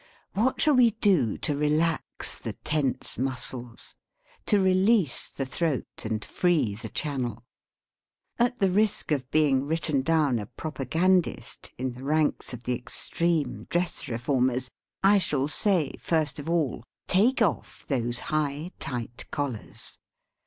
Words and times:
What 0.33 0.59
shall 0.59 0.73
we 0.73 0.89
do 0.99 1.37
to 1.37 1.55
relax 1.55 2.35
the 2.35 2.53
tense 2.63 3.19
muscles, 3.19 3.93
to 4.47 4.59
release 4.59 5.27
the 5.29 5.45
throat 5.45 6.05
and 6.05 6.25
free 6.25 6.73
the 6.73 6.89
channel? 6.89 7.43
At 8.39 8.57
the 8.57 8.71
risk 8.71 9.11
of 9.11 9.29
being 9.29 9.67
written 9.67 10.01
down 10.01 10.39
a 10.39 10.47
propagandist, 10.47 11.71
in 11.77 11.93
the 11.93 12.03
ranks 12.03 12.51
of 12.51 12.63
the 12.63 12.73
extreme 12.75 13.65
dress 13.69 14.07
reformers, 14.07 14.71
I 15.03 15.19
shall 15.19 15.47
say, 15.47 15.93
first 15.99 16.39
of 16.39 16.49
all, 16.49 16.83
take 17.07 17.39
off 17.39 17.85
those 17.87 18.17
high, 18.33 18.71
tight 18.79 19.29
collars. 19.29 19.99